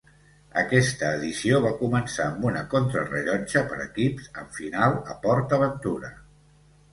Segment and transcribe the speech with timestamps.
[0.59, 6.13] Aquesta edició va començar amb una contrarellotge per equips amb final a Port Aventura.